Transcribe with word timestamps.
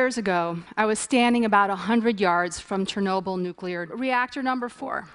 years 0.00 0.16
ago, 0.16 0.56
I 0.78 0.86
was 0.86 0.98
standing 0.98 1.44
about 1.44 1.68
100 1.68 2.20
yards 2.20 2.58
from 2.58 2.86
Chernobyl 2.86 3.38
nuclear 3.38 3.84
reactor 3.84 4.42
number 4.42 4.70
four. 4.70 5.10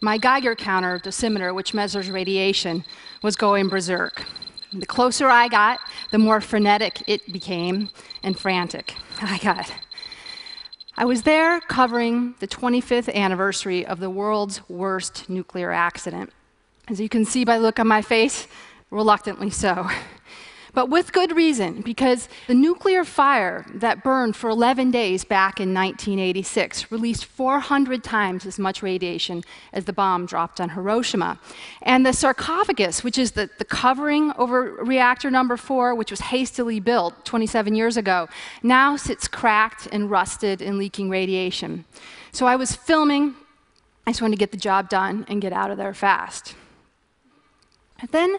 My 0.00 0.16
Geiger 0.16 0.54
counter 0.54 0.98
dosimeter, 0.98 1.54
which 1.54 1.74
measures 1.74 2.10
radiation, 2.10 2.82
was 3.22 3.36
going 3.36 3.68
berserk. 3.68 4.24
The 4.72 4.86
closer 4.86 5.28
I 5.28 5.48
got, 5.48 5.80
the 6.12 6.18
more 6.18 6.40
frenetic 6.40 7.02
it 7.06 7.30
became 7.30 7.90
and 8.22 8.38
frantic 8.38 8.94
I 9.20 9.36
got. 9.36 9.70
I 10.96 11.04
was 11.04 11.24
there 11.24 11.60
covering 11.60 12.36
the 12.38 12.48
25th 12.48 13.12
anniversary 13.12 13.84
of 13.84 14.00
the 14.00 14.08
world's 14.08 14.66
worst 14.66 15.28
nuclear 15.28 15.72
accident. 15.72 16.32
As 16.88 17.00
you 17.00 17.10
can 17.10 17.26
see 17.26 17.44
by 17.44 17.58
the 17.58 17.62
look 17.64 17.78
on 17.78 17.86
my 17.86 18.00
face, 18.00 18.48
reluctantly 18.90 19.50
so 19.50 19.86
but 20.74 20.90
with 20.90 21.12
good 21.12 21.36
reason, 21.36 21.82
because 21.82 22.28
the 22.48 22.54
nuclear 22.54 23.04
fire 23.04 23.64
that 23.74 24.02
burned 24.02 24.34
for 24.34 24.50
11 24.50 24.90
days 24.90 25.24
back 25.24 25.60
in 25.60 25.72
1986 25.72 26.90
released 26.90 27.24
400 27.24 28.02
times 28.02 28.44
as 28.44 28.58
much 28.58 28.82
radiation 28.82 29.44
as 29.72 29.84
the 29.84 29.92
bomb 29.92 30.26
dropped 30.26 30.60
on 30.60 30.70
Hiroshima. 30.70 31.38
And 31.82 32.04
the 32.04 32.12
sarcophagus, 32.12 33.04
which 33.04 33.18
is 33.18 33.32
the, 33.32 33.48
the 33.58 33.64
covering 33.64 34.32
over 34.36 34.72
reactor 34.84 35.30
number 35.30 35.56
four, 35.56 35.94
which 35.94 36.10
was 36.10 36.20
hastily 36.20 36.80
built 36.80 37.24
27 37.24 37.76
years 37.76 37.96
ago, 37.96 38.28
now 38.62 38.96
sits 38.96 39.28
cracked 39.28 39.86
and 39.92 40.10
rusted 40.10 40.60
and 40.60 40.76
leaking 40.76 41.08
radiation. 41.08 41.84
So 42.32 42.46
I 42.46 42.56
was 42.56 42.74
filming. 42.74 43.36
I 44.06 44.10
just 44.10 44.20
wanted 44.20 44.34
to 44.34 44.40
get 44.40 44.50
the 44.50 44.56
job 44.56 44.88
done 44.88 45.24
and 45.28 45.40
get 45.40 45.52
out 45.52 45.70
of 45.70 45.78
there 45.78 45.94
fast. 45.94 46.56
And 48.00 48.10
then 48.10 48.36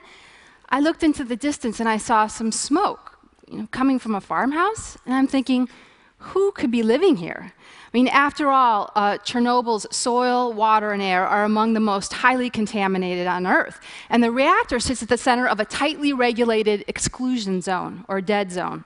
I 0.70 0.80
looked 0.80 1.04
into 1.04 1.24
the 1.24 1.36
distance 1.36 1.80
and 1.80 1.88
I 1.88 1.98
saw 1.98 2.28
some 2.28 2.52
smoke 2.52 3.20
you 3.50 3.60
know, 3.60 3.68
coming 3.72 4.00
from 4.00 4.16
a 4.16 4.22
farmhouse, 4.22 4.98
and 5.06 5.14
I'm 5.14 5.28
thinking, 5.28 5.70
who 6.18 6.52
could 6.52 6.72
be 6.72 6.82
living 6.82 7.18
here? 7.18 7.54
I 7.94 7.98
mean, 7.98 8.08
after 8.08 8.50
all, 8.50 8.92
uh, 8.96 9.18
Chernobyl's 9.20 9.86
soil, 9.96 10.52
water, 10.52 10.92
and 10.92 11.02
air 11.02 11.26
are 11.26 11.44
among 11.44 11.74
the 11.74 11.80
most 11.80 12.12
highly 12.14 12.50
contaminated 12.50 13.28
on 13.28 13.46
Earth. 13.46 13.80
And 14.10 14.24
the 14.24 14.32
reactor 14.32 14.80
sits 14.80 15.04
at 15.04 15.10
the 15.10 15.18
center 15.18 15.48
of 15.48 15.60
a 15.60 15.66
tightly 15.66 16.12
regulated 16.12 16.84
exclusion 16.88 17.62
zone, 17.62 18.04
or 18.08 18.20
dead 18.22 18.52
zone. 18.52 18.84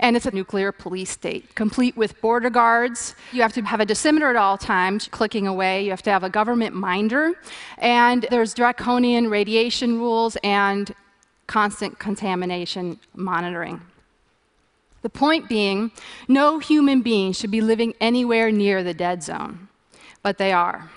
And 0.00 0.16
it's 0.16 0.26
a 0.26 0.30
nuclear 0.30 0.72
police 0.72 1.10
state, 1.10 1.54
complete 1.54 1.96
with 1.96 2.20
border 2.20 2.50
guards. 2.50 3.14
You 3.32 3.42
have 3.42 3.52
to 3.52 3.62
have 3.62 3.80
a 3.80 3.86
dosimeter 3.86 4.30
at 4.30 4.36
all 4.36 4.58
times, 4.58 5.08
clicking 5.08 5.46
away. 5.46 5.84
You 5.84 5.90
have 5.90 6.02
to 6.02 6.10
have 6.10 6.24
a 6.24 6.30
government 6.30 6.74
minder. 6.74 7.34
And 7.76 8.26
there's 8.30 8.54
draconian 8.54 9.28
radiation 9.30 9.98
rules 9.98 10.36
and 10.42 10.92
constant 11.48 11.98
contamination 11.98 13.00
monitoring. 13.16 13.80
The 15.02 15.08
point 15.08 15.48
being, 15.48 15.90
no 16.28 16.60
human 16.60 17.02
being 17.02 17.32
should 17.32 17.50
be 17.50 17.60
living 17.60 17.94
anywhere 18.00 18.52
near 18.52 18.84
the 18.84 18.94
dead 18.94 19.24
zone, 19.24 19.68
but 20.22 20.38
they 20.38 20.52
are. 20.52 20.90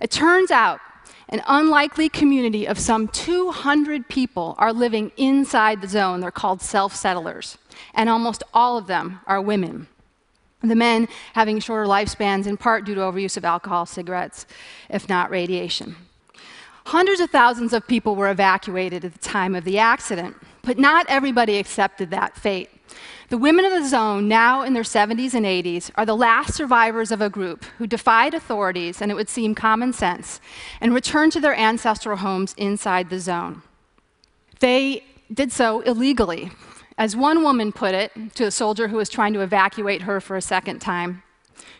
It 0.00 0.10
turns 0.10 0.50
out 0.50 0.80
an 1.28 1.42
unlikely 1.46 2.08
community 2.08 2.66
of 2.66 2.78
some 2.78 3.08
200 3.08 4.08
people 4.08 4.54
are 4.58 4.72
living 4.72 5.12
inside 5.16 5.80
the 5.80 5.88
zone. 5.88 6.20
They're 6.20 6.30
called 6.30 6.60
self 6.60 6.94
settlers, 6.94 7.56
and 7.94 8.08
almost 8.08 8.42
all 8.52 8.76
of 8.76 8.86
them 8.86 9.20
are 9.26 9.40
women. 9.40 9.86
The 10.62 10.74
men 10.74 11.08
having 11.32 11.60
shorter 11.60 11.88
lifespans 11.88 12.46
in 12.46 12.56
part 12.56 12.84
due 12.84 12.94
to 12.94 13.00
overuse 13.00 13.36
of 13.36 13.44
alcohol, 13.44 13.86
cigarettes, 13.86 14.44
if 14.90 15.08
not 15.08 15.30
radiation. 15.30 15.96
Hundreds 16.86 17.20
of 17.20 17.30
thousands 17.30 17.72
of 17.72 17.86
people 17.86 18.16
were 18.16 18.30
evacuated 18.30 19.04
at 19.04 19.12
the 19.12 19.18
time 19.18 19.54
of 19.54 19.64
the 19.64 19.78
accident, 19.78 20.36
but 20.62 20.78
not 20.78 21.06
everybody 21.08 21.58
accepted 21.58 22.10
that 22.10 22.36
fate. 22.36 22.70
The 23.28 23.38
women 23.38 23.64
of 23.64 23.72
the 23.72 23.88
zone, 23.88 24.26
now 24.26 24.62
in 24.62 24.72
their 24.72 24.82
70s 24.82 25.34
and 25.34 25.46
80s, 25.46 25.90
are 25.94 26.04
the 26.04 26.16
last 26.16 26.54
survivors 26.54 27.12
of 27.12 27.20
a 27.20 27.30
group 27.30 27.64
who 27.78 27.86
defied 27.86 28.34
authorities, 28.34 29.00
and 29.00 29.10
it 29.10 29.14
would 29.14 29.28
seem 29.28 29.54
common 29.54 29.92
sense, 29.92 30.40
and 30.80 30.92
returned 30.92 31.32
to 31.32 31.40
their 31.40 31.54
ancestral 31.54 32.16
homes 32.16 32.54
inside 32.56 33.08
the 33.08 33.20
zone. 33.20 33.62
They 34.58 35.04
did 35.32 35.52
so 35.52 35.80
illegally. 35.82 36.50
As 36.98 37.14
one 37.14 37.42
woman 37.42 37.70
put 37.72 37.94
it 37.94 38.12
to 38.34 38.44
a 38.44 38.50
soldier 38.50 38.88
who 38.88 38.96
was 38.96 39.08
trying 39.08 39.32
to 39.34 39.40
evacuate 39.40 40.02
her 40.02 40.20
for 40.20 40.36
a 40.36 40.42
second 40.42 40.80
time 40.80 41.22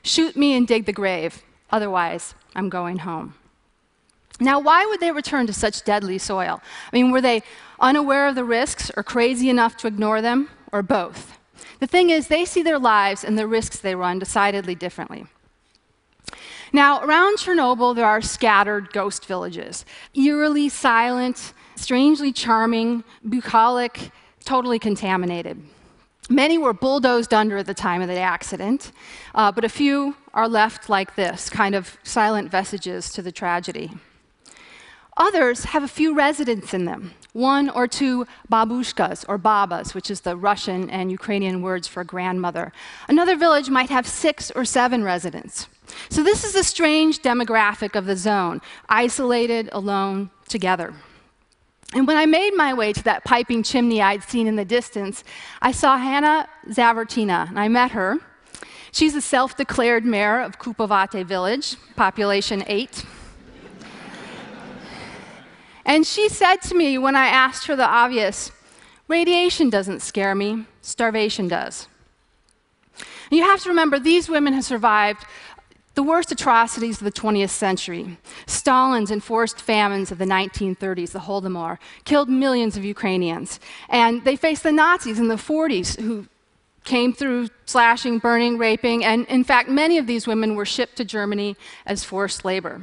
shoot 0.03 0.37
me 0.37 0.55
and 0.55 0.67
dig 0.67 0.87
the 0.87 0.93
grave, 0.93 1.43
otherwise, 1.71 2.35
I'm 2.55 2.69
going 2.69 2.99
home. 2.99 3.35
Now, 4.39 4.61
why 4.61 4.87
would 4.87 5.01
they 5.01 5.13
return 5.13 5.47
to 5.49 5.53
such 5.53 5.85
deadly 5.85 6.19
soil? 6.19 6.63
I 6.93 6.97
mean, 6.97 7.11
were 7.11 7.21
they 7.21 7.43
unaware 7.79 8.29
of 8.29 8.35
the 8.35 8.45
risks 8.45 8.91
or 8.97 9.03
crazy 9.03 9.51
enough 9.51 9.77
to 9.79 9.87
ignore 9.87 10.23
them, 10.23 10.49
or 10.73 10.83
both? 10.83 11.39
The 11.81 11.87
thing 11.87 12.11
is, 12.11 12.29
they 12.29 12.45
see 12.45 12.63
their 12.63 12.79
lives 12.79 13.25
and 13.25 13.39
the 13.39 13.47
risks 13.47 13.79
they 13.79 13.95
run 13.95 14.19
decidedly 14.19 14.75
differently. 14.75 15.27
Now, 16.73 17.03
around 17.03 17.39
Chernobyl, 17.39 17.97
there 17.97 18.07
are 18.07 18.23
scattered 18.23 18.93
ghost 18.93 19.27
villages, 19.27 19.85
eerily 20.15 20.69
silent, 20.69 21.53
strangely 21.75 22.33
charming, 22.33 23.03
bucolic, 23.29 24.11
totally 24.45 24.79
contaminated. 24.79 25.61
Many 26.29 26.59
were 26.59 26.73
bulldozed 26.73 27.35
under 27.35 27.57
at 27.57 27.67
the 27.67 27.75
time 27.75 28.03
of 28.03 28.09
the 28.09 28.19
accident, 28.19 28.93
uh, 29.35 29.51
but 29.51 29.65
a 29.65 29.69
few 29.69 30.15
are 30.33 30.49
left 30.49 30.89
like 30.89 31.17
this, 31.17 31.51
kind 31.51 31.75
of 31.75 31.99
silent 32.05 32.51
vestiges 32.51 33.11
to 33.13 33.23
the 33.23 33.33
tragedy. 33.33 33.91
Others 35.21 35.65
have 35.65 35.83
a 35.83 35.89
few 35.89 36.15
residents 36.15 36.73
in 36.73 36.87
them, 36.87 37.13
one 37.35 37.69
or 37.69 37.87
two 37.87 38.27
babushkas 38.51 39.23
or 39.29 39.37
babas, 39.37 39.93
which 39.93 40.11
is 40.11 40.23
the 40.23 40.35
Russian 40.35 40.89
and 40.89 41.13
Ukrainian 41.13 41.61
words 41.61 41.87
for 41.87 42.03
grandmother. 42.05 42.73
Another 43.07 43.37
village 43.37 43.69
might 43.69 43.91
have 43.91 44.07
six 44.07 44.51
or 44.53 44.65
seven 44.65 45.05
residents. 45.05 45.69
So, 46.09 46.23
this 46.23 46.43
is 46.43 46.55
a 46.55 46.65
strange 46.65 47.21
demographic 47.21 47.95
of 47.97 48.07
the 48.07 48.17
zone 48.17 48.63
isolated, 48.89 49.69
alone, 49.73 50.31
together. 50.49 50.95
And 51.93 52.07
when 52.07 52.17
I 52.17 52.25
made 52.25 52.55
my 52.55 52.73
way 52.73 52.95
to 52.95 53.03
that 53.05 53.23
piping 53.25 53.63
chimney 53.63 54.01
I'd 54.01 54.23
seen 54.23 54.47
in 54.47 54.57
the 54.57 54.65
distance, 54.65 55.23
I 55.61 55.73
saw 55.73 55.99
Hannah 55.99 56.49
Zavorotnya, 56.69 57.51
and 57.51 57.61
I 57.61 57.69
met 57.69 57.91
her. 57.91 58.17
She's 58.91 59.15
a 59.15 59.21
self 59.21 59.55
declared 59.55 60.07
mayor 60.07 60.41
of 60.41 60.59
Kupovate 60.59 61.27
village, 61.27 61.77
population 61.95 62.65
eight. 62.67 63.05
And 65.91 66.07
she 66.07 66.29
said 66.29 66.59
to 66.69 66.77
me 66.77 66.99
when 66.99 67.17
I 67.17 67.27
asked 67.27 67.67
her 67.67 67.75
the 67.75 67.85
obvious 67.85 68.53
radiation 69.09 69.71
doesn't 69.71 70.03
scare 70.03 70.37
me, 70.37 70.67
starvation 70.83 71.49
does. 71.49 71.89
And 73.29 73.39
you 73.39 73.43
have 73.43 73.61
to 73.65 73.71
remember, 73.71 73.99
these 73.99 74.29
women 74.29 74.53
have 74.53 74.65
survived 74.65 75.25
the 75.97 76.05
worst 76.05 76.31
atrocities 76.31 76.99
of 76.99 77.05
the 77.07 77.11
20th 77.11 77.51
century. 77.51 78.19
Stalin's 78.47 79.11
enforced 79.11 79.61
famines 79.61 80.13
of 80.13 80.19
the 80.19 80.27
1930s, 80.27 81.11
the 81.11 81.19
Holodomor, 81.19 81.79
killed 82.05 82.29
millions 82.29 82.77
of 82.77 82.85
Ukrainians. 82.85 83.59
And 83.89 84.23
they 84.23 84.37
faced 84.37 84.63
the 84.63 84.71
Nazis 84.71 85.19
in 85.19 85.27
the 85.27 85.35
40s 85.35 86.01
who 86.01 86.29
came 86.85 87.13
through 87.13 87.49
slashing, 87.67 88.21
burning, 88.21 88.59
raping, 88.59 89.05
and 89.05 89.27
in 89.27 89.43
fact, 89.43 89.69
many 89.69 89.99
of 89.99 90.07
these 90.07 90.29
women 90.29 90.55
were 90.55 90.65
shipped 90.65 90.95
to 90.99 91.05
Germany 91.05 91.57
as 91.85 92.05
forced 92.05 92.45
labor. 92.45 92.83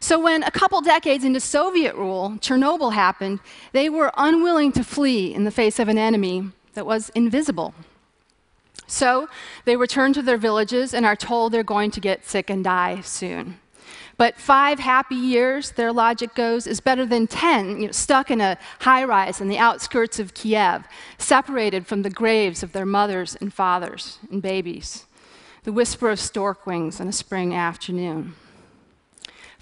So, 0.00 0.20
when 0.20 0.42
a 0.42 0.50
couple 0.50 0.80
decades 0.80 1.24
into 1.24 1.40
Soviet 1.40 1.94
rule, 1.94 2.36
Chernobyl 2.40 2.92
happened, 2.92 3.40
they 3.72 3.88
were 3.88 4.12
unwilling 4.16 4.72
to 4.72 4.84
flee 4.84 5.34
in 5.34 5.44
the 5.44 5.50
face 5.50 5.78
of 5.78 5.88
an 5.88 5.98
enemy 5.98 6.50
that 6.74 6.86
was 6.86 7.08
invisible. 7.10 7.74
So, 8.86 9.28
they 9.64 9.76
return 9.76 10.12
to 10.12 10.22
their 10.22 10.36
villages 10.36 10.92
and 10.92 11.06
are 11.06 11.16
told 11.16 11.52
they're 11.52 11.62
going 11.62 11.90
to 11.92 12.00
get 12.00 12.26
sick 12.26 12.50
and 12.50 12.62
die 12.62 13.00
soon. 13.00 13.58
But 14.18 14.38
five 14.38 14.78
happy 14.78 15.14
years, 15.14 15.72
their 15.72 15.92
logic 15.92 16.34
goes, 16.34 16.66
is 16.66 16.80
better 16.80 17.04
than 17.04 17.26
10 17.26 17.80
you 17.80 17.86
know, 17.86 17.92
stuck 17.92 18.30
in 18.30 18.40
a 18.40 18.58
high 18.80 19.04
rise 19.04 19.40
in 19.40 19.48
the 19.48 19.58
outskirts 19.58 20.18
of 20.18 20.32
Kiev, 20.32 20.84
separated 21.18 21.86
from 21.86 22.02
the 22.02 22.10
graves 22.10 22.62
of 22.62 22.72
their 22.72 22.86
mothers 22.86 23.36
and 23.40 23.52
fathers 23.52 24.18
and 24.30 24.40
babies. 24.40 25.04
The 25.64 25.72
whisper 25.72 26.10
of 26.10 26.20
stork 26.20 26.66
wings 26.66 27.00
on 27.00 27.08
a 27.08 27.12
spring 27.12 27.54
afternoon. 27.54 28.34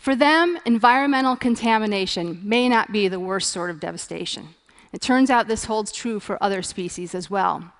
For 0.05 0.15
them, 0.15 0.59
environmental 0.67 1.35
contamination 1.35 2.39
may 2.45 2.69
not 2.69 2.93
be 2.93 3.09
the 3.09 3.19
worst 3.19 3.49
sort 3.49 3.71
of 3.71 3.81
devastation. 3.81 4.51
It 4.93 5.01
turns 5.01 5.31
out 5.31 5.49
this 5.49 5.65
holds 5.65 5.91
true 5.91 6.21
for 6.21 6.37
other 6.45 6.61
species 6.61 7.15
as 7.15 7.31
well. 7.31 7.73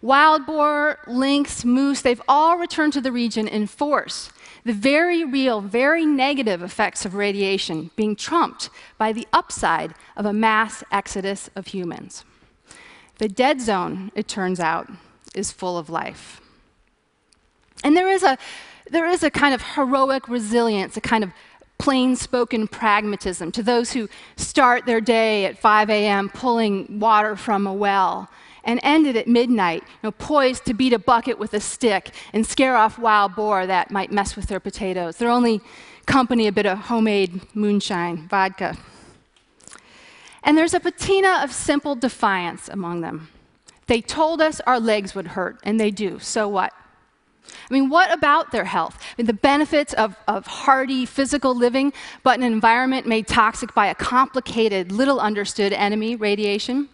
Wild 0.00 0.46
boar, 0.46 0.98
lynx, 1.06 1.66
moose, 1.66 2.00
they've 2.00 2.22
all 2.26 2.56
returned 2.56 2.94
to 2.94 3.02
the 3.02 3.12
region 3.12 3.46
in 3.46 3.66
force. 3.66 4.30
The 4.64 4.72
very 4.72 5.24
real, 5.24 5.60
very 5.60 6.06
negative 6.06 6.62
effects 6.62 7.04
of 7.04 7.14
radiation 7.14 7.90
being 7.96 8.16
trumped 8.16 8.70
by 8.96 9.12
the 9.12 9.28
upside 9.30 9.92
of 10.16 10.24
a 10.24 10.32
mass 10.32 10.82
exodus 10.90 11.50
of 11.54 11.66
humans. 11.66 12.24
The 13.18 13.28
dead 13.28 13.60
zone, 13.60 14.10
it 14.14 14.26
turns 14.26 14.58
out, 14.58 14.88
is 15.34 15.52
full 15.52 15.76
of 15.76 15.90
life. 15.90 16.40
And 17.84 17.94
there 17.94 18.08
is 18.08 18.22
a, 18.22 18.38
there 18.90 19.06
is 19.06 19.22
a 19.22 19.30
kind 19.30 19.54
of 19.54 19.60
heroic 19.60 20.30
resilience, 20.30 20.96
a 20.96 21.02
kind 21.02 21.22
of 21.22 21.30
plain 21.78 22.16
spoken 22.16 22.66
pragmatism 22.68 23.52
to 23.52 23.62
those 23.62 23.92
who 23.92 24.08
start 24.36 24.84
their 24.84 25.00
day 25.00 25.46
at 25.46 25.58
5 25.58 25.90
a.m. 25.90 26.28
pulling 26.28 26.98
water 26.98 27.36
from 27.36 27.66
a 27.66 27.72
well 27.72 28.28
and 28.64 28.80
end 28.82 29.06
it 29.06 29.16
at 29.16 29.26
midnight, 29.26 29.82
you 29.82 29.98
know, 30.02 30.10
poised 30.10 30.66
to 30.66 30.74
beat 30.74 30.92
a 30.92 30.98
bucket 30.98 31.38
with 31.38 31.54
a 31.54 31.60
stick 31.60 32.10
and 32.32 32.46
scare 32.46 32.76
off 32.76 32.98
wild 32.98 33.34
boar 33.34 33.66
that 33.66 33.90
might 33.90 34.12
mess 34.12 34.36
with 34.36 34.46
their 34.46 34.60
potatoes. 34.60 35.16
Their 35.16 35.30
only 35.30 35.60
company, 36.04 36.46
a 36.46 36.52
bit 36.52 36.66
of 36.66 36.78
homemade 36.78 37.40
moonshine, 37.54 38.28
vodka. 38.28 38.76
And 40.42 40.58
there's 40.58 40.74
a 40.74 40.80
patina 40.80 41.40
of 41.42 41.52
simple 41.52 41.94
defiance 41.94 42.68
among 42.68 43.00
them. 43.00 43.28
They 43.86 44.00
told 44.02 44.42
us 44.42 44.60
our 44.60 44.78
legs 44.78 45.14
would 45.14 45.28
hurt, 45.28 45.58
and 45.62 45.80
they 45.80 45.90
do. 45.90 46.18
So 46.18 46.46
what? 46.48 46.72
I 47.48 47.74
mean, 47.74 47.88
what 47.88 48.12
about 48.12 48.52
their 48.52 48.64
health? 48.64 48.98
I 49.00 49.22
mean, 49.22 49.26
the 49.26 49.32
benefits 49.32 49.92
of, 49.94 50.16
of 50.26 50.46
hardy 50.46 51.04
physical 51.06 51.54
living, 51.54 51.92
but 52.22 52.38
an 52.38 52.44
environment 52.44 53.06
made 53.06 53.26
toxic 53.26 53.74
by 53.74 53.86
a 53.86 53.94
complicated, 53.94 54.92
little 54.92 55.20
understood 55.20 55.72
enemy, 55.72 56.16
radiation? 56.16 56.88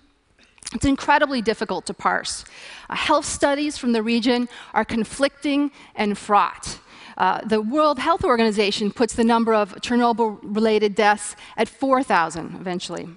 It's 0.75 0.85
incredibly 0.85 1.43
difficult 1.43 1.87
to 1.87 1.95
parse. 1.95 2.45
Uh, 2.91 2.97
health 2.97 3.27
studies 3.27 3.79
from 3.79 3.93
the 3.93 4.03
region 4.03 4.49
are 4.73 4.85
conflicting 4.85 5.71
and 5.95 6.19
fraught. 6.19 6.79
Uh, 7.17 7.41
the 7.45 7.61
World 7.61 8.01
Health 8.01 8.25
Organization 8.25 8.91
puts 8.91 9.15
the 9.15 9.23
number 9.23 9.55
of 9.55 9.75
Chernobyl 9.77 10.39
related 10.43 10.95
deaths 10.97 11.37
at 11.56 11.69
4,000 11.69 12.56
eventually. 12.61 13.09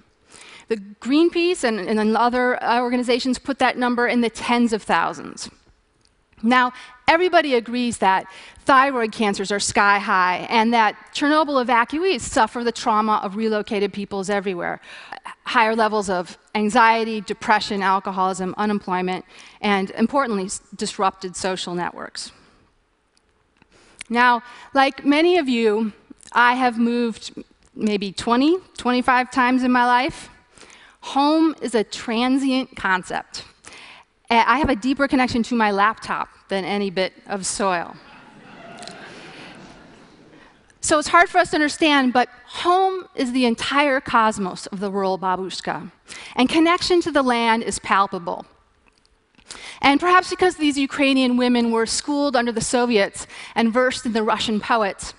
The 0.68 0.76
Greenpeace 0.76 1.64
and, 1.64 1.80
and 1.80 2.16
other 2.16 2.62
organizations 2.62 3.38
put 3.38 3.58
that 3.58 3.76
number 3.76 4.06
in 4.06 4.20
the 4.20 4.30
tens 4.30 4.72
of 4.72 4.82
thousands. 4.82 5.50
Now, 6.42 6.72
everybody 7.06 7.54
agrees 7.54 7.98
that 7.98 8.26
thyroid 8.64 9.12
cancers 9.12 9.50
are 9.50 9.60
sky 9.60 9.98
high 9.98 10.46
and 10.50 10.72
that 10.74 10.94
Chernobyl 11.14 11.64
evacuees 11.64 12.20
suffer 12.20 12.62
the 12.62 12.72
trauma 12.72 13.20
of 13.22 13.36
relocated 13.36 13.92
peoples 13.92 14.28
everywhere. 14.28 14.80
Higher 15.44 15.74
levels 15.74 16.10
of 16.10 16.38
anxiety, 16.54 17.20
depression, 17.20 17.82
alcoholism, 17.82 18.54
unemployment, 18.58 19.24
and 19.60 19.90
importantly, 19.92 20.50
disrupted 20.76 21.34
social 21.34 21.74
networks. 21.74 22.30
Now, 24.10 24.42
like 24.74 25.04
many 25.04 25.38
of 25.38 25.48
you, 25.48 25.92
I 26.32 26.54
have 26.54 26.78
moved 26.78 27.32
maybe 27.74 28.12
20, 28.12 28.58
25 28.76 29.30
times 29.30 29.62
in 29.62 29.72
my 29.72 29.86
life. 29.86 30.30
Home 31.00 31.54
is 31.62 31.74
a 31.74 31.84
transient 31.84 32.76
concept. 32.76 33.44
Eh, 34.30 34.44
I 34.46 34.58
have 34.58 34.68
a 34.68 34.76
deeper 34.76 35.08
connection 35.08 35.42
to 35.44 35.54
my 35.54 35.70
laptop 35.70 36.28
than 36.48 36.64
any 36.64 36.90
bit 36.90 37.14
of 37.26 37.46
soil. 37.46 37.96
So 40.80 40.98
it's 40.98 41.08
hard 41.08 41.28
for 41.28 41.38
us 41.38 41.50
to 41.50 41.56
understand, 41.56 42.12
but 42.12 42.28
home 42.46 43.08
is 43.14 43.32
the 43.32 43.46
entire 43.46 44.00
cosmos 44.00 44.66
of 44.66 44.80
the 44.80 44.90
rural 44.90 45.18
babushka. 45.18 45.90
And 46.36 46.48
connection 46.48 47.00
to 47.02 47.10
the 47.10 47.22
land 47.22 47.62
is 47.62 47.78
palpable. 47.78 48.46
And 49.80 49.98
perhaps 49.98 50.30
because 50.30 50.56
these 50.56 50.76
Ukrainian 50.76 51.36
women 51.36 51.72
were 51.72 51.86
schooled 51.86 52.36
under 52.36 52.52
the 52.52 52.60
Soviets 52.60 53.26
and 53.54 53.72
versed 53.72 54.04
in 54.06 54.12
the 54.12 54.22
Russian 54.22 54.60
poets, 54.60 55.14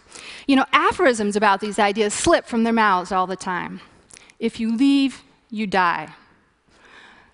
you 0.47 0.55
know, 0.55 0.65
aphorisms 0.71 1.35
about 1.35 1.61
these 1.61 1.79
ideas 1.79 2.13
slip 2.13 2.45
from 2.45 2.63
their 2.63 2.73
mouths 2.73 3.11
all 3.11 3.27
the 3.27 3.35
time. 3.35 3.81
If 4.39 4.59
you 4.59 4.75
leave, 4.75 5.23
you 5.49 5.67
die. 5.67 6.13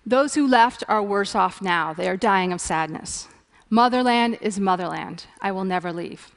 Those 0.08 0.36
who 0.36 0.46
left 0.46 0.84
are 0.86 1.02
worse 1.02 1.34
off 1.34 1.60
now. 1.60 1.92
They 1.92 2.08
are 2.08 2.16
dying 2.16 2.52
of 2.52 2.60
sadness. 2.60 3.26
Motherland 3.68 4.38
is 4.40 4.60
motherland. 4.60 5.26
I 5.40 5.50
will 5.50 5.64
never 5.64 5.92
leave. 5.92 6.30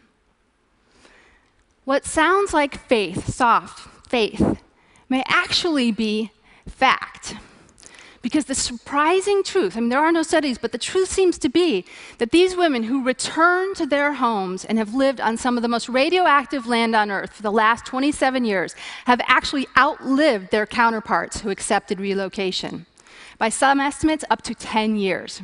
What 1.85 2.03
sounds 2.03 2.51
like 2.51 2.87
faith, 2.87 3.31
soft 3.31 3.87
faith, 4.09 4.59
may 5.07 5.23
actually 5.27 5.91
be 5.91 6.31
fact. 6.67 7.35
Because 8.21 8.45
the 8.45 8.55
surprising 8.55 9.43
truth, 9.43 9.77
I 9.77 9.79
mean, 9.79 9.89
there 9.89 9.99
are 9.99 10.11
no 10.11 10.23
studies, 10.23 10.57
but 10.57 10.71
the 10.71 10.77
truth 10.77 11.09
seems 11.09 11.37
to 11.37 11.47
be 11.47 11.85
that 12.17 12.31
these 12.31 12.55
women 12.55 12.83
who 12.83 13.03
return 13.03 13.73
to 13.75 13.85
their 13.85 14.13
homes 14.13 14.65
and 14.65 14.77
have 14.77 14.93
lived 14.93 15.21
on 15.21 15.37
some 15.37 15.57
of 15.57 15.61
the 15.61 15.69
most 15.69 15.87
radioactive 15.87 16.67
land 16.67 16.95
on 16.95 17.11
Earth 17.11 17.33
for 17.33 17.43
the 17.43 17.51
last 17.51 17.85
27 17.85 18.43
years 18.43 18.75
have 19.05 19.21
actually 19.25 19.67
outlived 19.77 20.51
their 20.51 20.65
counterparts 20.65 21.41
who 21.41 21.49
accepted 21.49 21.99
relocation 21.99 22.85
by 23.39 23.49
some 23.49 23.79
estimates, 23.79 24.23
up 24.29 24.43
to 24.43 24.53
10 24.53 24.97
years. 24.97 25.41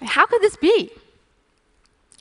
How 0.00 0.26
could 0.26 0.42
this 0.42 0.56
be? 0.56 0.92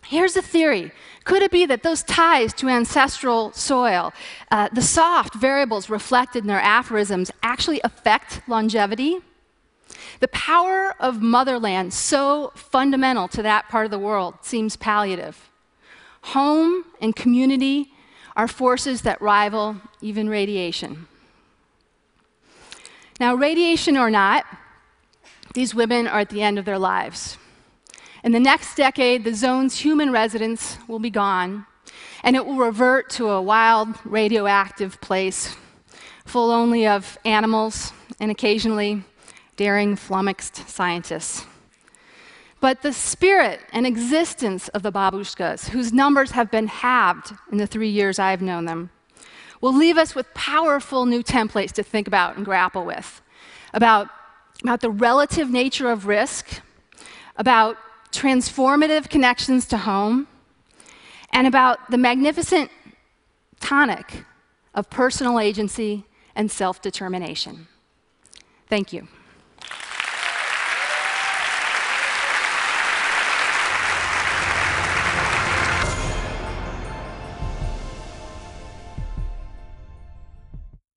Here's 0.03 0.35
a 0.35 0.41
theory. 0.41 0.91
Could 1.25 1.43
it 1.43 1.51
be 1.51 1.65
that 1.65 1.83
those 1.83 2.01
ties 2.01 2.53
to 2.53 2.69
ancestral 2.69 3.51
soil, 3.51 4.13
uh, 4.49 4.69
the 4.71 4.81
soft 4.81 5.35
variables 5.35 5.89
reflected 5.89 6.45
in 6.45 6.47
their 6.47 6.61
aphorisms, 6.61 7.29
actually 7.43 7.81
affect 7.83 8.41
longevity? 8.47 9.19
The 10.21 10.29
power 10.29 10.95
of 10.99 11.21
motherland, 11.21 11.93
so 11.93 12.53
fundamental 12.55 13.27
to 13.27 13.41
that 13.43 13.67
part 13.67 13.83
of 13.83 13.91
the 13.91 13.99
world, 13.99 14.35
seems 14.41 14.77
palliative. 14.77 15.49
Home 16.21 16.85
and 17.01 17.13
community 17.15 17.91
are 18.37 18.47
forces 18.47 19.01
that 19.01 19.21
rival 19.21 19.75
even 20.01 20.29
radiation. 20.29 21.07
Now, 23.19 23.33
radiation 23.33 23.97
or 23.97 24.11
not, 24.11 24.45
these 25.53 25.73
women 25.73 26.07
are 26.07 26.19
at 26.19 26.29
the 26.29 26.43
end 26.43 26.59
of 26.59 26.65
their 26.65 26.77
lives. 26.77 27.37
In 28.23 28.31
the 28.31 28.39
next 28.39 28.75
decade, 28.75 29.23
the 29.23 29.33
zone's 29.33 29.79
human 29.79 30.11
residents 30.11 30.77
will 30.87 30.99
be 30.99 31.09
gone, 31.09 31.65
and 32.23 32.35
it 32.35 32.45
will 32.45 32.57
revert 32.57 33.09
to 33.11 33.29
a 33.29 33.41
wild, 33.41 33.95
radioactive 34.05 35.01
place 35.01 35.55
full 36.25 36.51
only 36.51 36.85
of 36.85 37.17
animals 37.25 37.93
and 38.19 38.29
occasionally 38.29 39.03
daring, 39.55 39.95
flummoxed 39.95 40.69
scientists. 40.69 41.45
But 42.59 42.81
the 42.81 42.93
spirit 42.93 43.61
and 43.71 43.87
existence 43.87 44.67
of 44.69 44.83
the 44.83 44.91
babushkas, 44.91 45.69
whose 45.69 45.93
numbers 45.93 46.31
have 46.31 46.51
been 46.51 46.67
halved 46.67 47.33
in 47.51 47.57
the 47.57 47.67
three 47.67 47.89
years 47.89 48.19
I've 48.19 48.41
known 48.41 48.65
them, 48.65 48.89
will 49.61 49.73
leave 49.73 49.97
us 49.97 50.15
with 50.15 50.33
powerful 50.33 51.05
new 51.05 51.23
templates 51.23 51.71
to 51.73 51.83
think 51.83 52.07
about 52.07 52.35
and 52.35 52.45
grapple 52.45 52.85
with 52.85 53.21
about, 53.73 54.09
about 54.63 54.81
the 54.81 54.89
relative 54.89 55.49
nature 55.49 55.89
of 55.89 56.07
risk, 56.07 56.61
about 57.35 57.77
transformative 58.11 59.09
connections 59.09 59.65
to 59.67 59.77
home, 59.77 60.27
and 61.31 61.45
about 61.45 61.91
the 61.91 61.97
magnificent 61.97 62.71
tonic 63.59 64.23
of 64.73 64.89
personal 64.89 65.39
agency 65.39 66.05
and 66.35 66.49
self 66.49 66.81
determination. 66.81 67.67
Thank 68.67 68.93
you. 68.93 69.07